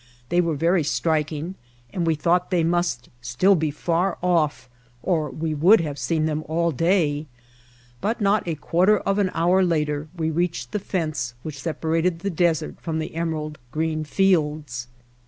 They 0.29 0.41
were 0.41 0.55
very 0.55 0.83
striking 0.83 1.53
and 1.93 2.07
we 2.07 2.15
thought 2.15 2.49
they 2.49 2.63
must 2.63 3.09
still 3.21 3.53
be 3.53 3.69
far 3.69 4.17
off 4.23 4.67
or 5.03 5.29
we 5.29 5.53
would 5.53 5.79
have 5.81 5.99
seen 5.99 6.25
them 6.25 6.43
all 6.47 6.71
day, 6.71 7.27
but 8.01 8.19
not 8.19 8.47
a 8.47 8.55
quarter 8.55 8.97
of 8.97 9.19
an 9.19 9.29
hour 9.35 9.63
later 9.63 10.07
we 10.17 10.31
reached 10.31 10.71
the 10.71 10.79
fence 10.79 11.35
which 11.43 11.61
separated 11.61 12.17
the 12.21 12.31
desert 12.31 12.81
from 12.81 12.97
the 12.97 13.13
emerald 13.13 13.59
green 13.71 14.03
fields. 14.03 14.87